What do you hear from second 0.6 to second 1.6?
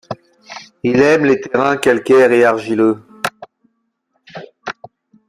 Il aime les